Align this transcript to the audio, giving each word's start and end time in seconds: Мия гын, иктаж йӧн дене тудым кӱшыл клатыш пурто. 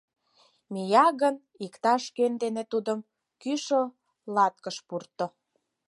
Мия 0.73 1.07
гын, 1.21 1.35
иктаж 1.65 2.03
йӧн 2.17 2.33
дене 2.43 2.63
тудым 2.71 2.99
кӱшыл 3.41 3.85
клатыш 4.23 4.77
пурто. 4.87 5.25